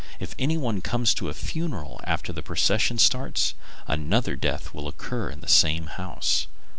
[0.19, 3.53] If anyone comes to a funeral after the procession starts,
[3.85, 6.47] another death will occur in the same house.